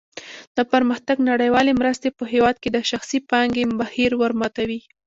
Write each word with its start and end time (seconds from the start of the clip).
د 0.57 0.59
پرمختګ 0.71 1.17
نړیوالې 1.31 1.73
مرستې 1.81 2.09
په 2.17 2.23
هېواد 2.33 2.55
کې 2.63 2.69
د 2.71 2.77
شخصي 2.89 3.19
پانګې 3.29 3.63
بهیر 3.79 4.11
ورماتوي. 4.21 4.79